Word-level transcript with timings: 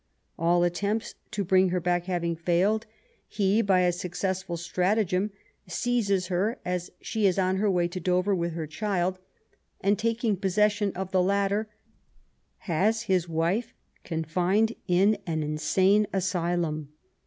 All 0.39 0.63
attempts 0.63 1.13
to 1.29 1.43
bring 1.43 1.69
her 1.69 1.79
back 1.79 2.05
having 2.05 2.35
failed, 2.35 2.87
he, 3.27 3.61
by 3.61 3.81
a 3.81 3.91
suc 3.91 4.13
<;e8sful 4.13 4.57
stratagem, 4.57 5.29
seizes 5.67 6.25
her 6.25 6.57
as 6.65 6.89
she 7.01 7.27
is 7.27 7.37
on 7.37 7.57
her 7.57 7.69
way 7.69 7.87
to 7.89 7.99
Dover 7.99 8.33
with 8.33 8.53
her 8.53 8.65
child, 8.65 9.19
and, 9.79 9.99
taking 9.99 10.37
possession 10.37 10.91
of 10.95 11.11
the 11.11 11.21
latter, 11.21 11.67
has 12.65 13.03
his 13.03 13.29
wife 13.29 13.75
confined 14.03 14.73
in 14.87 15.19
an 15.27 15.43
insane 15.43 16.07
asylum. 16.11 16.91